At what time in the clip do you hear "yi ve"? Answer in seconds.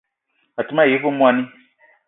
0.89-1.09